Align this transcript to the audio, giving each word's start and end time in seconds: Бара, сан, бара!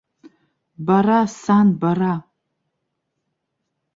Бара, 0.85 1.19
сан, 1.43 1.67
бара! 1.81 2.13